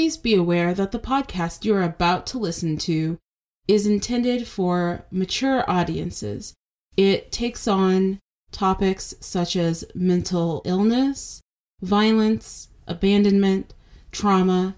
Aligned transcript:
Please 0.00 0.16
be 0.16 0.34
aware 0.34 0.72
that 0.72 0.92
the 0.92 0.98
podcast 0.98 1.66
you 1.66 1.74
are 1.74 1.82
about 1.82 2.26
to 2.28 2.38
listen 2.38 2.78
to 2.78 3.18
is 3.68 3.86
intended 3.86 4.48
for 4.48 5.04
mature 5.10 5.62
audiences. 5.70 6.54
It 6.96 7.30
takes 7.30 7.68
on 7.68 8.18
topics 8.50 9.14
such 9.20 9.56
as 9.56 9.84
mental 9.94 10.62
illness, 10.64 11.42
violence, 11.82 12.68
abandonment, 12.86 13.74
trauma, 14.10 14.76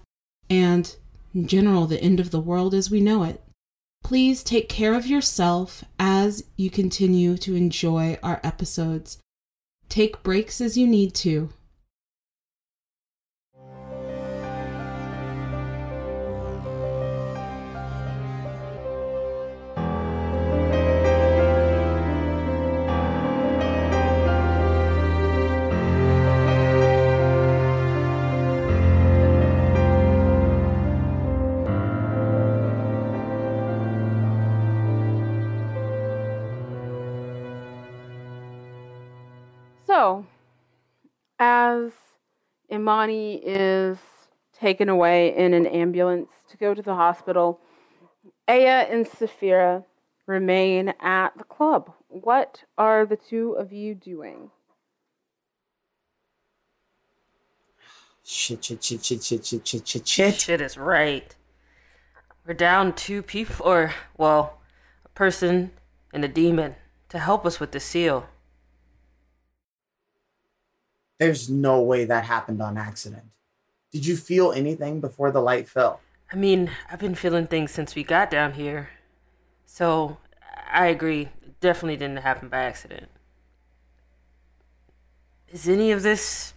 and 0.49 0.93
in 1.33 1.47
general, 1.47 1.87
the 1.87 2.01
end 2.01 2.19
of 2.19 2.31
the 2.31 2.41
world 2.41 2.73
as 2.73 2.91
we 2.91 2.99
know 2.99 3.23
it. 3.23 3.41
Please 4.03 4.43
take 4.43 4.67
care 4.67 4.93
of 4.93 5.07
yourself 5.07 5.85
as 5.97 6.43
you 6.57 6.69
continue 6.69 7.37
to 7.37 7.55
enjoy 7.55 8.17
our 8.21 8.41
episodes. 8.43 9.19
Take 9.87 10.21
breaks 10.21 10.59
as 10.59 10.77
you 10.77 10.85
need 10.85 11.13
to. 11.15 11.47
As 41.39 41.91
Imani 42.71 43.35
is 43.35 43.97
taken 44.57 44.89
away 44.89 45.35
in 45.35 45.53
an 45.53 45.65
ambulance 45.65 46.31
to 46.49 46.57
go 46.57 46.73
to 46.73 46.81
the 46.81 46.95
hospital, 46.95 47.59
Aya 48.47 48.87
and 48.89 49.05
Saphira 49.05 49.85
remain 50.25 50.93
at 51.01 51.37
the 51.37 51.43
club. 51.43 51.93
What 52.07 52.63
are 52.77 53.05
the 53.05 53.17
two 53.17 53.53
of 53.53 53.73
you 53.73 53.95
doing? 53.95 54.51
Shit, 58.23 58.63
shit, 58.63 58.83
shit, 58.83 59.03
shit, 59.03 59.23
shit, 59.23 59.45
shit, 59.45 59.67
shit, 59.67 59.87
shit, 59.87 60.07
shit. 60.07 60.35
Shit 60.39 60.61
is 60.61 60.77
right. 60.77 61.35
We're 62.47 62.53
down 62.53 62.93
two 62.93 63.21
people, 63.21 63.65
or, 63.65 63.93
well, 64.17 64.61
a 65.03 65.09
person 65.09 65.71
and 66.13 66.23
a 66.23 66.29
demon 66.29 66.75
to 67.09 67.19
help 67.19 67.45
us 67.45 67.59
with 67.59 67.71
the 67.71 67.79
seal. 67.79 68.27
There's 71.23 71.49
no 71.49 71.81
way 71.81 72.03
that 72.03 72.25
happened 72.25 72.61
on 72.61 72.77
accident. 72.77 73.23
Did 73.93 74.05
you 74.05 74.17
feel 74.17 74.51
anything 74.51 74.99
before 74.99 75.31
the 75.31 75.39
light 75.39 75.69
fell? 75.69 76.01
I 76.29 76.35
mean, 76.35 76.69
I've 76.91 76.99
been 76.99 77.15
feeling 77.15 77.47
things 77.47 77.71
since 77.71 77.95
we 77.95 78.03
got 78.03 78.29
down 78.29 78.55
here. 78.55 78.89
So, 79.65 80.17
I 80.69 80.87
agree. 80.87 81.29
It 81.41 81.61
definitely 81.61 81.95
didn't 81.95 82.17
happen 82.17 82.49
by 82.49 82.63
accident. 82.63 83.09
Is 85.47 85.69
any 85.69 85.93
of 85.93 86.03
this 86.03 86.55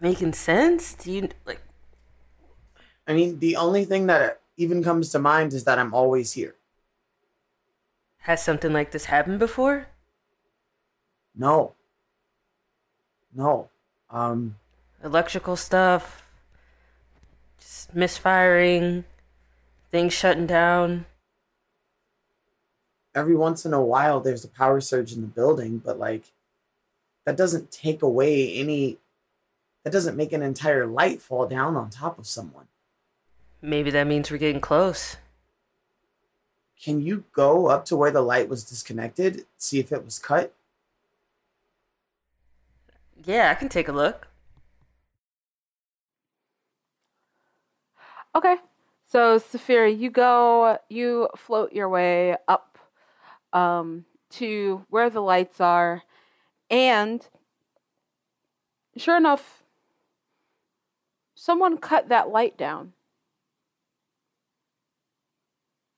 making 0.00 0.34
sense? 0.34 0.94
Do 0.94 1.10
you, 1.10 1.30
like, 1.44 1.60
I 3.08 3.12
mean, 3.12 3.40
the 3.40 3.56
only 3.56 3.86
thing 3.86 4.06
that 4.06 4.40
even 4.56 4.84
comes 4.84 5.10
to 5.10 5.18
mind 5.18 5.52
is 5.52 5.64
that 5.64 5.80
I'm 5.80 5.92
always 5.92 6.34
here. 6.34 6.54
has 8.18 8.40
something 8.40 8.72
like 8.72 8.92
this 8.92 9.06
happened 9.06 9.40
before? 9.40 9.88
No. 11.34 11.74
No. 13.34 13.68
Um, 14.10 14.56
Electrical 15.02 15.56
stuff, 15.56 16.22
just 17.58 17.94
misfiring, 17.94 19.04
things 19.90 20.12
shutting 20.12 20.46
down. 20.46 21.06
every 23.14 23.34
once 23.34 23.64
in 23.66 23.72
a 23.72 23.82
while 23.82 24.20
there's 24.20 24.44
a 24.44 24.48
power 24.48 24.80
surge 24.80 25.12
in 25.12 25.20
the 25.20 25.26
building, 25.26 25.78
but 25.78 25.98
like 25.98 26.24
that 27.24 27.36
doesn't 27.36 27.70
take 27.70 28.02
away 28.02 28.54
any 28.54 28.98
that 29.84 29.92
doesn't 29.92 30.16
make 30.16 30.32
an 30.32 30.42
entire 30.42 30.86
light 30.86 31.22
fall 31.22 31.46
down 31.46 31.76
on 31.76 31.90
top 31.90 32.18
of 32.18 32.26
someone. 32.26 32.66
Maybe 33.62 33.90
that 33.90 34.06
means 34.06 34.30
we're 34.30 34.38
getting 34.38 34.60
close. 34.60 35.16
Can 36.82 37.00
you 37.00 37.24
go 37.32 37.66
up 37.66 37.84
to 37.86 37.96
where 37.96 38.10
the 38.10 38.22
light 38.22 38.48
was 38.48 38.64
disconnected, 38.64 39.44
see 39.56 39.78
if 39.80 39.92
it 39.92 40.04
was 40.04 40.18
cut? 40.18 40.54
Yeah, 43.24 43.50
I 43.50 43.54
can 43.54 43.68
take 43.68 43.88
a 43.88 43.92
look. 43.92 44.28
Okay. 48.34 48.56
So, 49.06 49.38
Saphira, 49.38 49.96
you 49.96 50.08
go, 50.10 50.78
you 50.88 51.28
float 51.36 51.72
your 51.72 51.88
way 51.88 52.36
up 52.46 52.78
um, 53.52 54.04
to 54.30 54.84
where 54.88 55.10
the 55.10 55.20
lights 55.20 55.60
are, 55.60 56.02
and 56.70 57.26
sure 58.96 59.16
enough, 59.16 59.64
someone 61.34 61.76
cut 61.76 62.08
that 62.08 62.28
light 62.28 62.56
down. 62.56 62.92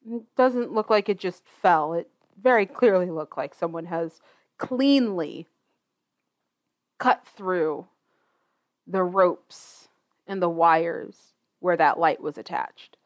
It 0.06 0.22
doesn't 0.36 0.72
look 0.72 0.88
like 0.88 1.10
it 1.10 1.18
just 1.18 1.42
fell. 1.46 1.92
It 1.92 2.08
very 2.40 2.64
clearly 2.64 3.10
looked 3.10 3.36
like 3.36 3.54
someone 3.54 3.86
has 3.86 4.20
cleanly 4.56 5.46
cut 7.02 7.26
through 7.26 7.84
the 8.86 9.02
ropes 9.02 9.88
and 10.24 10.40
the 10.40 10.48
wires 10.48 11.32
where 11.58 11.76
that 11.76 11.98
light 11.98 12.20
was 12.20 12.38
attached. 12.38 12.96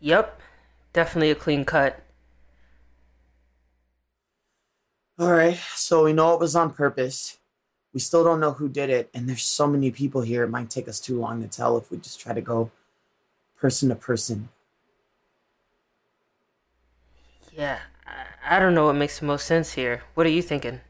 Yep, 0.00 0.40
definitely 0.94 1.30
a 1.30 1.34
clean 1.34 1.66
cut. 1.66 2.02
All 5.18 5.30
right, 5.30 5.58
so 5.74 6.04
we 6.04 6.14
know 6.14 6.32
it 6.32 6.40
was 6.40 6.56
on 6.56 6.72
purpose. 6.72 7.36
We 7.92 8.00
still 8.00 8.24
don't 8.24 8.40
know 8.40 8.52
who 8.52 8.70
did 8.70 8.88
it, 8.88 9.10
and 9.12 9.28
there's 9.28 9.42
so 9.42 9.66
many 9.66 9.90
people 9.90 10.22
here, 10.22 10.44
it 10.44 10.48
might 10.48 10.70
take 10.70 10.88
us 10.88 10.98
too 11.00 11.20
long 11.20 11.42
to 11.42 11.48
tell 11.48 11.76
if 11.76 11.90
we 11.90 11.98
just 11.98 12.18
try 12.18 12.32
to 12.32 12.40
go 12.40 12.70
person 13.58 13.90
to 13.90 13.94
person. 13.94 14.48
Yeah, 17.54 17.80
I, 18.06 18.56
I 18.56 18.58
don't 18.58 18.74
know 18.74 18.86
what 18.86 18.94
makes 18.96 19.18
the 19.18 19.26
most 19.26 19.46
sense 19.46 19.72
here. 19.74 20.02
What 20.14 20.26
are 20.26 20.30
you 20.30 20.40
thinking? 20.40 20.80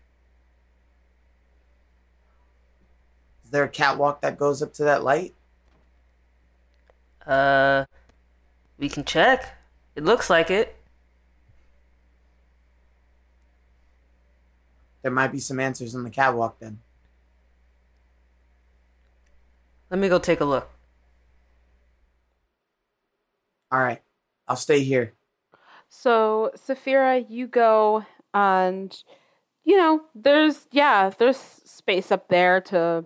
There 3.53 3.65
a 3.65 3.69
catwalk 3.69 4.23
that 4.23 4.39
goes 4.39 4.63
up 4.63 4.73
to 4.75 4.85
that 4.85 5.05
light? 5.05 5.35
Uh, 7.25 7.85
we 8.79 8.89
can 8.89 9.05
check. 9.05 9.57
It 9.95 10.05
looks 10.05 10.29
like 10.29 10.51
it. 10.51 10.77
There 15.03 15.13
might 15.13 15.33
be 15.33 15.39
some 15.39 15.61
answers 15.61 15.95
on 15.95 16.05
the 16.05 16.11
catwalk 16.11 16.59
then. 16.59 16.81
Let 19.91 20.01
me 20.01 20.09
go 20.09 20.19
take 20.19 20.41
a 20.41 20.45
look. 20.45 20.71
All 23.71 23.81
right, 23.81 24.01
I'll 24.49 24.57
stay 24.57 24.83
here. 24.83 25.13
So, 25.89 26.53
Saphira, 26.57 27.25
you 27.29 27.47
go 27.47 28.07
and 28.33 28.97
you 29.65 29.77
know, 29.77 30.03
there's 30.15 30.67
yeah, 30.73 31.11
there's 31.17 31.37
space 31.37 32.11
up 32.11 32.29
there 32.29 32.61
to 32.63 33.05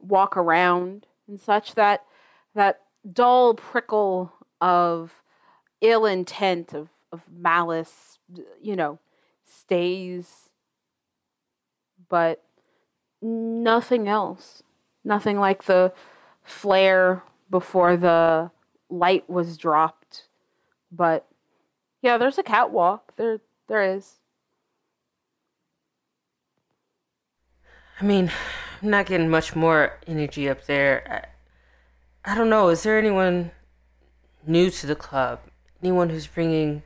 walk 0.00 0.36
around 0.36 1.06
and 1.26 1.40
such 1.40 1.74
that 1.74 2.04
that 2.54 2.80
dull 3.12 3.54
prickle 3.54 4.32
of 4.60 5.22
ill 5.80 6.06
intent 6.06 6.72
of 6.72 6.88
of 7.12 7.22
malice, 7.30 8.18
you 8.60 8.76
know, 8.76 8.98
stays 9.44 10.50
but 12.08 12.42
nothing 13.20 14.08
else. 14.08 14.62
Nothing 15.04 15.38
like 15.38 15.64
the 15.64 15.92
flare 16.42 17.22
before 17.50 17.96
the 17.96 18.50
light 18.90 19.28
was 19.28 19.56
dropped. 19.56 20.24
But 20.90 21.26
yeah, 22.02 22.18
there's 22.18 22.38
a 22.38 22.42
catwalk. 22.42 23.14
There 23.16 23.40
there 23.68 23.82
is. 23.82 24.14
I 28.00 28.04
mean, 28.04 28.30
I'm 28.82 28.90
not 28.90 29.06
getting 29.06 29.28
much 29.28 29.56
more 29.56 29.98
energy 30.06 30.48
up 30.48 30.66
there. 30.66 31.26
I, 32.24 32.32
I 32.32 32.34
don't 32.34 32.50
know. 32.50 32.68
Is 32.68 32.82
there 32.82 32.98
anyone 32.98 33.50
new 34.46 34.70
to 34.70 34.86
the 34.86 34.94
club? 34.94 35.40
Anyone 35.82 36.10
who's 36.10 36.26
bringing 36.26 36.82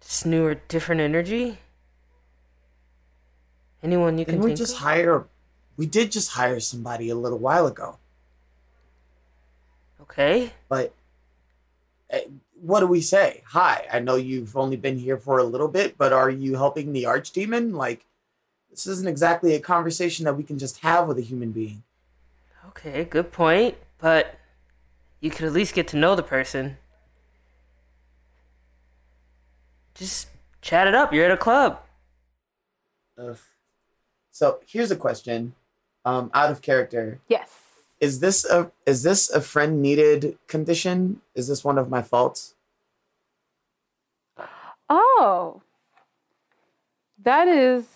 this 0.00 0.24
new 0.24 0.44
or 0.44 0.54
different 0.54 1.00
energy? 1.00 1.58
Anyone 3.82 4.18
you 4.18 4.24
can 4.24 4.36
Didn't 4.36 4.44
we 4.44 4.54
just 4.54 4.74
of? 4.74 4.80
hire? 4.80 5.26
We 5.76 5.86
did 5.86 6.12
just 6.12 6.30
hire 6.32 6.60
somebody 6.60 7.10
a 7.10 7.16
little 7.16 7.38
while 7.38 7.66
ago, 7.66 7.98
Okay. 10.00 10.52
but 10.68 10.94
eh, 12.10 12.20
what 12.60 12.80
do 12.80 12.86
we 12.86 13.00
say? 13.00 13.42
Hi, 13.48 13.86
I 13.92 13.98
know 13.98 14.14
you've 14.14 14.56
only 14.56 14.76
been 14.76 14.98
here 14.98 15.18
for 15.18 15.38
a 15.38 15.44
little 15.44 15.66
bit, 15.68 15.98
but 15.98 16.12
are 16.12 16.30
you 16.30 16.54
helping 16.54 16.92
the 16.92 17.02
archdemon? 17.04 17.72
Like, 17.74 18.06
this 18.74 18.86
isn't 18.86 19.08
exactly 19.08 19.54
a 19.54 19.60
conversation 19.60 20.24
that 20.24 20.36
we 20.36 20.42
can 20.42 20.58
just 20.58 20.78
have 20.78 21.06
with 21.06 21.18
a 21.18 21.22
human 21.22 21.52
being. 21.52 21.82
Okay, 22.68 23.04
good 23.04 23.32
point. 23.32 23.76
But 23.98 24.36
you 25.20 25.30
could 25.30 25.46
at 25.46 25.52
least 25.52 25.74
get 25.74 25.88
to 25.88 25.96
know 25.96 26.14
the 26.14 26.22
person. 26.22 26.76
Just 29.94 30.28
chat 30.60 30.86
it 30.86 30.94
up. 30.94 31.12
You're 31.12 31.26
at 31.26 31.30
a 31.30 31.36
club. 31.36 31.80
Ugh. 33.16 33.38
So 34.30 34.58
here's 34.66 34.90
a 34.90 34.96
question, 34.96 35.54
um, 36.04 36.30
out 36.34 36.50
of 36.50 36.60
character. 36.60 37.20
Yes. 37.28 37.50
Is 38.00 38.18
this 38.18 38.44
a 38.44 38.72
is 38.84 39.04
this 39.04 39.30
a 39.30 39.40
friend 39.40 39.80
needed 39.80 40.36
condition? 40.48 41.20
Is 41.36 41.46
this 41.46 41.62
one 41.62 41.78
of 41.78 41.88
my 41.88 42.02
faults? 42.02 42.54
Oh. 44.90 45.62
That 47.22 47.46
is 47.46 47.93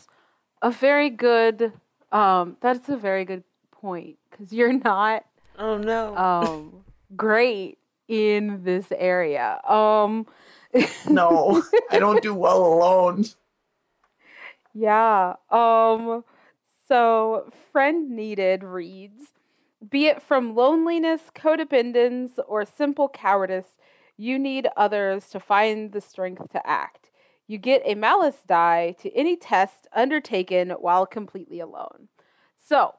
a 0.62 0.70
very 0.70 1.10
good 1.10 1.72
um 2.12 2.56
that's 2.60 2.88
a 2.88 2.96
very 2.96 3.25
good 3.25 3.44
point 3.70 4.16
cuz 4.31 4.52
you're 4.52 4.72
not 4.72 5.25
Oh 5.58 5.76
no. 5.76 6.16
um 6.16 6.84
great 7.16 7.78
in 8.08 8.64
this 8.64 8.93
area. 8.93 9.60
Um 9.69 10.26
No, 11.08 11.62
I 11.90 11.99
don't 11.99 12.22
do 12.22 12.34
well 12.34 12.64
alone. 12.64 13.25
Yeah. 14.75 15.34
Um 15.50 16.25
so 16.87 17.50
friend 17.72 18.11
needed 18.11 18.62
reads 18.64 19.32
be 19.88 20.06
it 20.06 20.22
from 20.22 20.54
loneliness, 20.54 21.22
codependence, 21.34 22.38
or 22.46 22.64
simple 22.64 23.08
cowardice, 23.08 23.76
you 24.16 24.38
need 24.38 24.69
others 24.76 25.28
to 25.31 25.40
find 25.40 25.93
the 25.93 26.00
strength 26.00 26.50
to 26.50 26.66
act. 26.66 27.07
You 27.48 27.56
get 27.58 27.82
a 27.84 27.94
malice 27.94 28.42
die 28.46 28.94
to 29.00 29.12
any 29.16 29.34
test 29.34 29.88
undertaken 29.92 30.70
while 30.70 31.06
completely 31.06 31.60
alone. 31.60 32.08
So, 32.56 32.94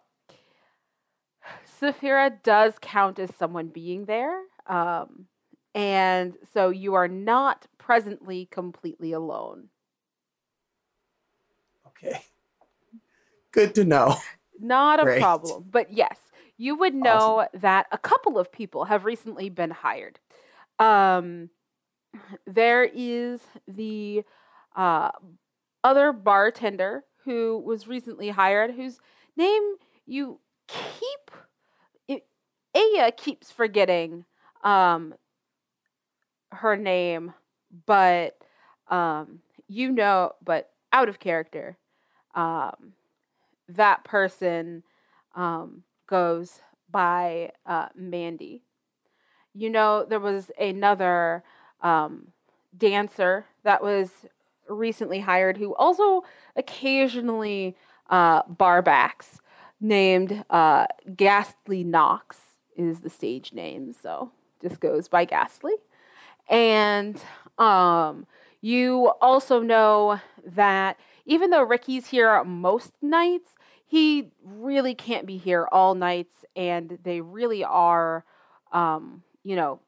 Saphira 1.80 2.42
does 2.44 2.74
count 2.81 3.19
as 3.19 3.34
someone 3.36 3.68
being 3.68 4.06
there. 4.06 4.42
Um, 4.66 5.28
and 5.75 6.34
so 6.51 6.69
you 6.69 6.96
are 6.96 7.07
not 7.07 7.68
presently 7.78 8.48
completely 8.51 9.12
alone. 9.12 9.69
Okay. 11.88 12.19
Good 13.52 13.75
to 13.75 13.86
know. 13.86 14.16
Not 14.60 15.00
a 15.00 15.04
Great. 15.04 15.22
problem. 15.22 15.66
But 15.69 15.94
yes, 15.94 16.18
you 16.57 16.75
would 16.75 16.95
know 16.95 17.48
that 17.54 17.88
a 17.92 17.98
couple 17.98 18.38
of 18.38 18.52
people 18.52 18.86
have 18.86 19.06
recently 19.06 19.50
been 19.50 19.72
hired. 19.72 20.19
Um, 20.80 21.50
there 22.45 22.84
is 22.84 23.42
the 23.68 24.24
uh, 24.80 25.12
other 25.84 26.14
bartender 26.14 27.04
who 27.26 27.62
was 27.66 27.86
recently 27.86 28.30
hired, 28.30 28.72
whose 28.76 28.98
name 29.36 29.76
you 30.06 30.40
keep, 30.70 32.22
Aya 32.74 33.12
keeps 33.12 33.52
forgetting 33.52 34.24
um, 34.64 35.14
her 36.54 36.78
name, 36.78 37.34
but 37.86 38.38
um, 38.88 39.40
you 39.68 39.92
know, 39.92 40.31
but 40.42 40.70
out 40.94 41.10
of 41.10 41.20
character. 41.20 41.78
Um, 42.34 42.94
that 43.68 44.06
person 44.06 44.84
um, 45.36 45.84
goes 46.08 46.62
by 46.90 47.52
uh, 47.66 47.88
Mandy. 47.96 48.64
You 49.54 49.70
know, 49.70 50.06
there 50.08 50.22
was 50.22 50.52
another 50.58 51.44
um, 51.81 52.30
dancer 52.78 53.46
that 53.64 53.84
was 53.84 54.12
recently 54.69 55.19
hired 55.19 55.57
who 55.57 55.75
also 55.75 56.24
occasionally 56.56 57.75
uh, 58.10 58.44
barbacks, 58.44 59.39
named 59.81 60.44
uh, 60.50 60.88
Ghastly 61.16 61.83
Knox 61.83 62.38
is 62.75 63.01
the 63.01 63.10
stage 63.10 63.54
name, 63.54 63.94
so 63.94 64.31
just 64.62 64.80
goes 64.80 65.07
by 65.07 65.25
Ghastly. 65.25 65.74
And 66.50 67.21
um, 67.57 68.25
you 68.62 69.12
also 69.21 69.62
know 69.62 70.19
that 70.45 71.00
even 71.25 71.50
though 71.50 71.63
Ricky's 71.63 72.07
here 72.07 72.44
most 72.44 72.92
nights, 73.01 73.51
he 73.86 74.31
really 74.44 74.95
can't 74.95 75.25
be 75.25 75.38
here 75.38 75.68
all 75.71 75.95
nights, 75.95 76.45
and 76.56 77.00
they 77.04 77.21
really 77.21 77.63
are, 77.63 78.25
um, 78.71 79.24
you 79.44 79.56
know, 79.56 79.80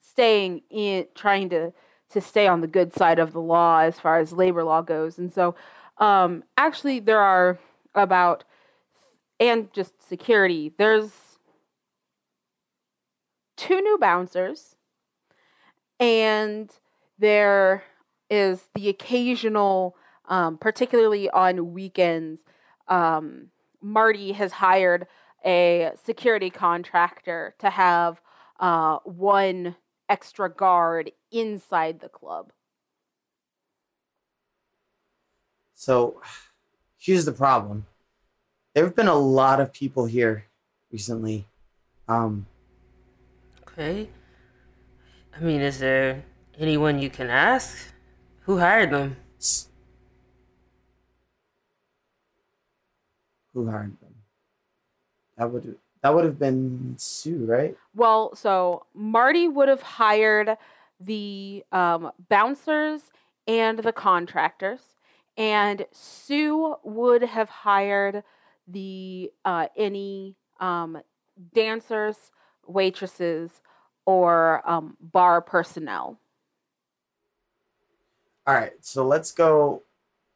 staying 0.00 0.62
in, 0.70 1.06
trying 1.14 1.48
to 1.50 1.72
to 2.12 2.20
stay 2.20 2.46
on 2.46 2.60
the 2.60 2.66
good 2.66 2.94
side 2.94 3.18
of 3.18 3.32
the 3.32 3.40
law 3.40 3.80
as 3.80 3.98
far 3.98 4.18
as 4.18 4.32
labor 4.32 4.64
law 4.64 4.82
goes. 4.82 5.18
And 5.18 5.32
so, 5.32 5.54
um, 5.98 6.44
actually, 6.56 7.00
there 7.00 7.20
are 7.20 7.58
about 7.94 8.44
and 9.38 9.72
just 9.72 10.06
security. 10.06 10.72
There's 10.78 11.10
two 13.56 13.80
new 13.80 13.98
bouncers, 13.98 14.76
and 15.98 16.70
there 17.18 17.84
is 18.30 18.68
the 18.74 18.88
occasional, 18.88 19.96
um, 20.28 20.58
particularly 20.58 21.28
on 21.30 21.72
weekends, 21.72 22.42
um, 22.88 23.48
Marty 23.80 24.32
has 24.32 24.52
hired 24.52 25.06
a 25.44 25.90
security 26.02 26.50
contractor 26.50 27.54
to 27.58 27.68
have 27.68 28.20
uh, 28.60 28.98
one 29.04 29.74
extra 30.08 30.48
guard 30.48 31.10
inside 31.32 32.00
the 32.00 32.08
club. 32.08 32.52
So 35.74 36.20
here's 36.98 37.24
the 37.24 37.32
problem. 37.32 37.86
There 38.74 38.84
have 38.84 38.94
been 38.94 39.08
a 39.08 39.14
lot 39.14 39.60
of 39.60 39.72
people 39.72 40.06
here 40.06 40.44
recently. 40.92 41.46
Um, 42.08 42.46
Okay. 43.62 44.10
I 45.34 45.40
mean, 45.40 45.62
is 45.62 45.78
there 45.78 46.24
anyone 46.58 46.98
you 46.98 47.08
can 47.08 47.30
ask? 47.30 47.76
Who 48.42 48.58
hired 48.58 48.90
them? 48.90 49.16
who 53.54 53.70
hired 53.70 54.00
them? 54.00 54.14
That 55.36 55.50
would 55.50 55.76
that 56.02 56.14
would 56.14 56.24
have 56.24 56.38
been 56.38 56.94
Sue, 56.98 57.44
right? 57.44 57.76
Well, 57.94 58.34
so 58.34 58.86
Marty 58.94 59.46
would 59.46 59.68
have 59.68 59.82
hired 59.82 60.56
the 61.04 61.64
um, 61.72 62.12
bouncers 62.28 63.02
and 63.46 63.78
the 63.78 63.92
contractors, 63.92 64.80
and 65.36 65.86
Sue 65.92 66.76
would 66.84 67.22
have 67.22 67.48
hired 67.48 68.22
the 68.68 69.30
uh, 69.44 69.66
any 69.76 70.36
um, 70.60 70.98
dancers, 71.54 72.30
waitresses, 72.66 73.60
or 74.06 74.62
um, 74.68 74.96
bar 75.00 75.40
personnel. 75.40 76.18
All 78.46 78.54
right, 78.54 78.72
so 78.80 79.06
let's 79.06 79.32
go. 79.32 79.82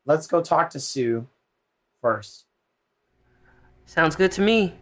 Let's 0.04 0.26
go 0.26 0.40
talk 0.40 0.70
to 0.70 0.80
Sue 0.80 1.26
first. 2.00 2.44
Sounds 3.87 4.14
good 4.14 4.32
to 4.32 4.40
me. 4.40 4.75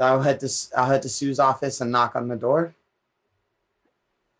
I'll 0.00 0.22
head 0.22 0.40
to 0.40 0.46
S- 0.46 0.72
I'll 0.76 0.86
head 0.86 1.02
to 1.02 1.08
Sue's 1.08 1.38
office 1.38 1.80
and 1.80 1.92
knock 1.92 2.16
on 2.16 2.28
the 2.28 2.36
door. 2.36 2.74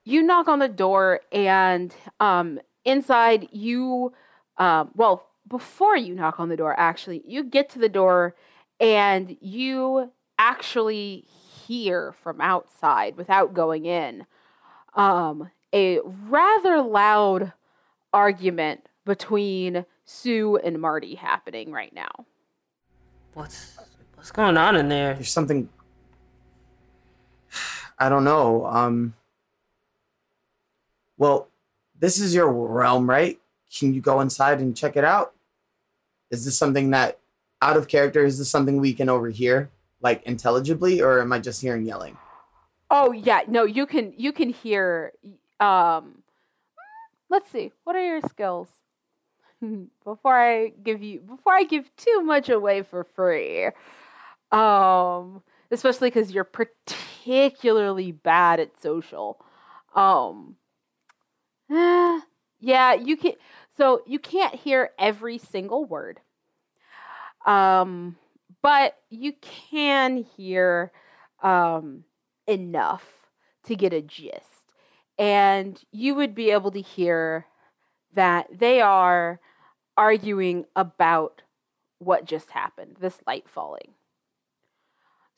you 0.04 0.22
knock 0.22 0.48
on 0.48 0.58
the 0.58 0.68
door 0.68 1.20
and 1.30 1.94
um 2.20 2.58
inside 2.84 3.48
you 3.52 4.12
um 4.56 4.90
well 4.94 5.26
before 5.46 5.96
you 5.96 6.14
knock 6.14 6.40
on 6.40 6.48
the 6.48 6.56
door 6.56 6.74
actually 6.78 7.22
you 7.26 7.44
get 7.44 7.68
to 7.68 7.78
the 7.78 7.88
door 7.88 8.34
and 8.80 9.36
you 9.40 10.10
actually 10.38 11.26
hear 11.66 12.12
from 12.12 12.40
outside 12.40 13.16
without 13.16 13.52
going 13.52 13.84
in 13.84 14.24
um 14.94 15.50
a 15.74 16.00
rather 16.28 16.80
loud 16.82 17.52
argument 18.12 18.86
between 19.04 19.84
Sue 20.04 20.56
and 20.56 20.80
Marty 20.80 21.14
happening 21.14 21.70
right 21.70 21.94
now. 21.94 22.26
What's 23.34 23.78
what's 24.20 24.32
going 24.32 24.58
on 24.58 24.76
in 24.76 24.90
there? 24.90 25.14
There's 25.14 25.32
something. 25.32 25.70
I 27.98 28.10
don't 28.10 28.24
know. 28.24 28.66
Um. 28.66 29.14
Well, 31.16 31.48
this 31.98 32.20
is 32.20 32.34
your 32.34 32.52
realm, 32.52 33.08
right? 33.08 33.40
Can 33.78 33.94
you 33.94 34.02
go 34.02 34.20
inside 34.20 34.60
and 34.60 34.76
check 34.76 34.96
it 34.98 35.04
out? 35.04 35.32
Is 36.30 36.44
this 36.44 36.56
something 36.56 36.90
that, 36.90 37.18
out 37.62 37.78
of 37.78 37.88
character, 37.88 38.22
is 38.22 38.38
this 38.38 38.50
something 38.50 38.78
we 38.78 38.92
can 38.92 39.08
overhear, 39.08 39.70
like 40.02 40.22
intelligibly, 40.24 41.00
or 41.00 41.22
am 41.22 41.32
I 41.32 41.38
just 41.38 41.62
hearing 41.62 41.86
yelling? 41.86 42.18
Oh 42.90 43.12
yeah, 43.12 43.40
no, 43.48 43.64
you 43.64 43.86
can 43.86 44.12
you 44.18 44.32
can 44.32 44.50
hear 44.50 45.12
um 45.60 46.22
let's 47.30 47.50
see. 47.50 47.72
What 47.84 47.96
are 47.96 48.04
your 48.04 48.20
skills? 48.28 48.68
before 50.04 50.38
I 50.38 50.68
give 50.82 51.02
you 51.02 51.20
before 51.20 51.54
I 51.54 51.62
give 51.62 51.90
too 51.96 52.22
much 52.22 52.50
away 52.50 52.82
for 52.82 53.04
free. 53.04 53.70
Um 54.52 55.42
especially 55.70 56.10
cuz 56.10 56.32
you're 56.32 56.44
particularly 56.44 58.12
bad 58.12 58.60
at 58.60 58.80
social. 58.80 59.44
Um 59.94 60.56
yeah, 61.70 62.94
you 62.94 63.16
can 63.16 63.34
So 63.76 64.02
you 64.06 64.18
can't 64.18 64.54
hear 64.54 64.90
every 64.98 65.38
single 65.38 65.84
word. 65.84 66.20
Um, 67.46 68.16
but 68.62 68.98
you 69.08 69.32
can 69.40 70.18
hear 70.36 70.92
um, 71.42 72.04
enough 72.46 73.28
to 73.64 73.76
get 73.76 73.92
a 73.92 74.02
gist. 74.02 74.74
And 75.18 75.80
you 75.92 76.14
would 76.14 76.34
be 76.34 76.50
able 76.50 76.70
to 76.72 76.80
hear 76.80 77.46
that 78.14 78.48
they 78.58 78.80
are 78.80 79.40
arguing 79.96 80.64
about 80.74 81.42
what 81.98 82.24
just 82.24 82.50
happened 82.50 82.96
this 83.00 83.20
light 83.26 83.48
falling. 83.48 83.94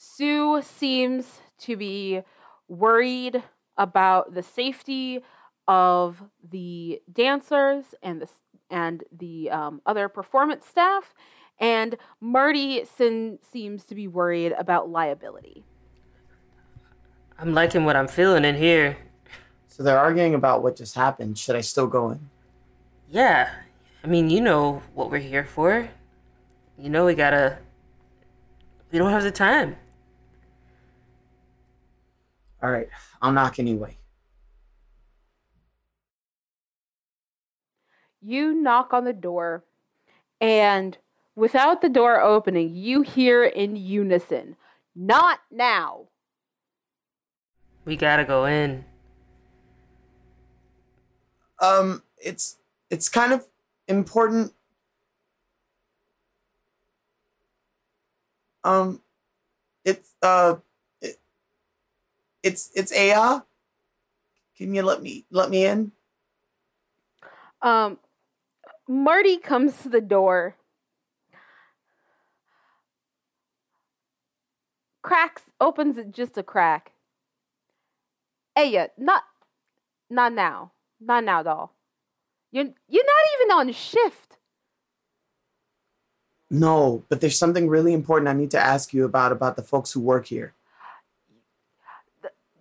Sue 0.04 0.60
seems 0.62 1.38
to 1.58 1.76
be 1.76 2.22
worried 2.66 3.40
about 3.78 4.34
the 4.34 4.42
safety 4.42 5.20
of 5.68 6.24
the 6.50 7.00
dancers 7.12 7.94
and 8.02 8.20
the 8.20 8.28
and 8.68 9.04
the 9.16 9.48
um, 9.50 9.80
other 9.86 10.08
performance 10.08 10.66
staff, 10.66 11.14
and 11.60 11.96
Marty 12.20 12.84
sin- 12.84 13.38
seems 13.48 13.84
to 13.84 13.94
be 13.94 14.08
worried 14.08 14.52
about 14.58 14.90
liability. 14.90 15.62
I'm 17.38 17.54
liking 17.54 17.84
what 17.84 17.94
I'm 17.94 18.08
feeling 18.08 18.44
in 18.44 18.56
here. 18.56 18.96
So 19.68 19.84
they're 19.84 20.00
arguing 20.00 20.34
about 20.34 20.64
what 20.64 20.74
just 20.74 20.96
happened. 20.96 21.38
Should 21.38 21.54
I 21.54 21.60
still 21.60 21.86
go 21.86 22.10
in? 22.10 22.28
Yeah, 23.08 23.50
I 24.02 24.08
mean, 24.08 24.30
you 24.30 24.40
know 24.40 24.82
what 24.94 25.12
we're 25.12 25.18
here 25.18 25.44
for. 25.44 25.88
You 26.76 26.90
know 26.90 27.06
we 27.06 27.14
gotta. 27.14 27.58
We 28.90 28.98
don't 28.98 29.12
have 29.12 29.22
the 29.22 29.30
time. 29.30 29.76
All 32.62 32.70
right, 32.70 32.88
I'll 33.20 33.32
knock 33.32 33.58
anyway. 33.58 33.98
You 38.20 38.54
knock 38.54 38.92
on 38.92 39.04
the 39.04 39.12
door, 39.12 39.64
and 40.40 40.96
without 41.34 41.82
the 41.82 41.88
door 41.88 42.20
opening, 42.20 42.74
you 42.74 43.02
hear 43.02 43.44
in 43.44 43.74
unison, 43.74 44.56
Not 44.94 45.40
now. 45.50 46.06
We 47.84 47.96
gotta 47.96 48.24
go 48.24 48.44
in. 48.44 48.84
Um, 51.60 52.02
it's 52.18 52.58
it's 52.90 53.08
kind 53.08 53.32
of 53.32 53.46
important. 53.88 54.52
Um, 58.62 59.00
it's 59.84 60.14
uh, 60.22 60.56
it, 60.56 60.71
it's 62.42 62.70
it's 62.74 62.92
Aya. 62.92 63.40
Can 64.56 64.74
you 64.74 64.82
let 64.82 65.02
me 65.02 65.24
let 65.30 65.50
me 65.50 65.64
in? 65.64 65.92
Um, 67.62 67.98
Marty 68.88 69.38
comes 69.38 69.82
to 69.82 69.88
the 69.88 70.00
door, 70.00 70.56
cracks, 75.02 75.42
opens 75.60 75.98
it 75.98 76.10
just 76.12 76.36
a 76.36 76.42
crack. 76.42 76.92
Aya, 78.56 78.88
not, 78.98 79.22
not 80.10 80.32
now, 80.32 80.72
not 81.00 81.24
now, 81.24 81.42
doll. 81.42 81.74
You're 82.50 82.70
you're 82.88 83.04
not 83.04 83.40
even 83.40 83.52
on 83.52 83.72
shift. 83.72 84.36
No, 86.50 87.02
but 87.08 87.20
there's 87.20 87.38
something 87.38 87.68
really 87.68 87.94
important 87.94 88.28
I 88.28 88.34
need 88.34 88.50
to 88.50 88.60
ask 88.60 88.92
you 88.92 89.04
about 89.04 89.32
about 89.32 89.56
the 89.56 89.62
folks 89.62 89.92
who 89.92 90.00
work 90.00 90.26
here. 90.26 90.52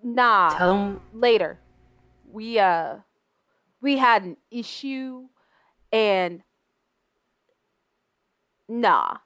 Nah. 0.03 0.57
Tell 0.57 0.75
them 0.77 1.01
later. 1.13 1.59
We 2.31 2.59
uh 2.59 2.97
we 3.81 3.97
had 3.97 4.23
an 4.23 4.37
issue 4.49 5.27
and 5.91 6.41
nah. 8.67 9.17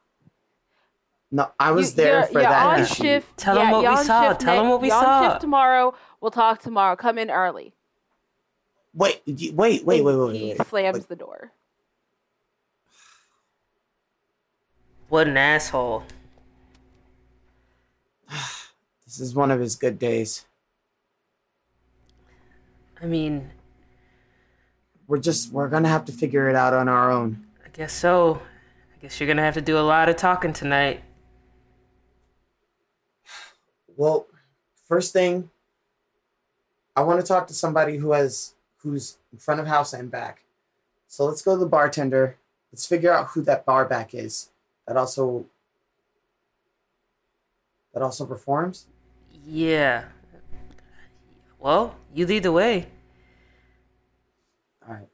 No, 1.32 1.52
I 1.60 1.72
was 1.72 1.92
You- 1.92 1.96
there 1.98 2.14
you're- 2.20 2.28
for 2.28 2.34
you're 2.42 2.42
that 2.50 2.66
on 2.66 2.80
issue. 2.82 3.04
shift. 3.04 3.38
Tell 3.38 3.58
'em 3.60 3.72
what 3.72 3.82
you're 3.84 3.92
we 3.98 4.04
saw. 4.04 4.30
shift 4.30 4.42
Tell 4.42 4.58
'em 4.60 4.66
ne- 4.66 4.72
what 4.72 4.82
we 4.82 4.88
you're 4.88 4.98
on 4.98 5.04
saw. 5.04 5.30
shift 5.30 5.42
tomorrow. 5.42 5.94
We'll 6.22 6.32
talk 6.32 6.62
tomorrow. 6.62 6.96
Come 6.96 7.18
in 7.18 7.30
early. 7.30 7.74
Wait, 8.94 9.22
y- 9.28 9.52
wait, 9.54 9.84
wait, 9.86 10.02
wait, 10.04 10.16
wait, 10.16 10.36
He 10.36 10.50
wait. 10.50 10.58
wait. 10.60 10.68
slams 10.68 10.98
Like, 10.98 11.08
the 11.08 11.16
door. 11.18 11.52
what 15.10 15.28
an 15.28 15.38
asshole. 15.38 16.04
this 19.06 19.20
is 19.20 19.36
one 19.36 19.52
of 19.52 19.60
his 19.60 19.76
good 19.76 20.00
days. 20.00 20.46
I 23.02 23.06
mean, 23.06 23.52
We're 25.08 25.20
just 25.20 25.52
we're 25.52 25.70
gonna 25.70 25.90
have 25.90 26.06
to 26.06 26.12
figure 26.12 26.50
it 26.50 26.56
out 26.56 26.74
on 26.74 26.88
our 26.90 27.12
own. 27.12 27.46
I 27.64 27.70
guess 27.70 27.94
so. 27.94 28.42
I 28.96 29.02
guess 29.02 29.20
you're 29.20 29.28
gonna 29.28 29.44
have 29.44 29.54
to 29.56 29.62
do 29.62 29.78
a 29.78 29.82
lot 29.82 30.10
of 30.10 30.16
talking 30.16 30.54
tonight. 30.54 31.04
Well, 33.98 34.28
first 34.88 35.14
thing, 35.14 35.50
I 36.96 37.04
want 37.04 37.22
to 37.22 37.26
talk 37.28 37.48
to 37.48 37.54
somebody 37.54 37.98
who 37.98 38.12
has 38.14 38.56
who's 38.78 39.18
in 39.32 39.40
front 39.40 39.60
of 39.60 39.68
house 39.68 39.94
and 39.94 40.10
back. 40.10 40.44
So 41.08 41.26
let's 41.26 41.42
go 41.42 41.54
to 41.54 41.60
the 41.60 41.66
bartender. 41.66 42.38
Let's 42.72 42.86
figure 42.86 43.14
out 43.14 43.28
who 43.28 43.42
that 43.44 43.66
bar 43.66 43.86
back 43.86 44.14
is. 44.14 44.50
That 44.88 44.98
also 44.98 45.46
that 47.94 48.02
also 48.02 48.26
performs. 48.26 48.88
Yeah. 49.46 50.06
Well, 51.60 51.96
you 52.14 52.26
lead 52.26 52.44
the 52.44 52.52
way. 52.52 52.88
All 54.88 54.94
right. 54.94 55.08